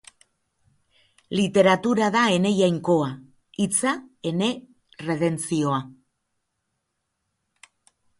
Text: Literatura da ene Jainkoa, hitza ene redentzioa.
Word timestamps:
Literatura 1.39 2.07
da 2.15 2.23
ene 2.37 2.53
Jainkoa, 2.59 3.09
hitza 3.65 3.93
ene 4.31 4.49
redentzioa. 5.09 5.83